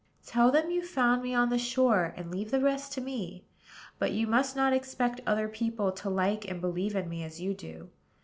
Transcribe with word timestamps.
"Tell 0.25 0.49
them 0.51 0.71
you 0.71 0.81
found 0.81 1.21
me 1.21 1.35
on 1.35 1.49
the 1.49 1.59
shore; 1.59 2.11
and 2.17 2.31
leave 2.31 2.49
the 2.49 2.59
rest 2.59 2.91
to 2.93 3.01
me. 3.01 3.45
But 3.99 4.11
you 4.13 4.25
must 4.25 4.55
not 4.55 4.73
expect 4.73 5.21
other 5.27 5.47
people 5.47 5.91
to 5.91 6.09
like 6.09 6.49
and 6.49 6.59
believe 6.59 6.95
in 6.95 7.07
me 7.07 7.23
as 7.23 7.39
you 7.39 7.53
do. 7.53 7.91